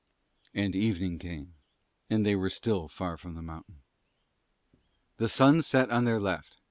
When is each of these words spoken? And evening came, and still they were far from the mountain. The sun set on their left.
And 0.55 0.73
evening 0.73 1.19
came, 1.19 1.53
and 2.09 2.25
still 2.51 2.79
they 2.79 2.83
were 2.83 2.89
far 2.89 3.17
from 3.17 3.35
the 3.35 3.43
mountain. 3.43 3.81
The 5.17 5.29
sun 5.29 5.61
set 5.61 5.91
on 5.91 6.05
their 6.05 6.19
left. 6.19 6.57